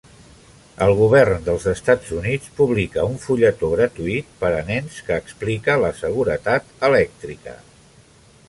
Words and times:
El 0.85 0.93
govern 0.99 1.43
dels 1.49 1.67
Estats 1.71 2.13
Units 2.21 2.49
publica 2.61 3.05
un 3.11 3.19
fulletó 3.25 3.69
gratuït 3.75 4.33
per 4.41 4.51
a 4.63 4.65
nens 4.73 4.99
que 5.11 5.21
explica 5.25 5.77
la 5.87 5.95
seguretat 6.03 6.75
elèctrica. 6.91 7.59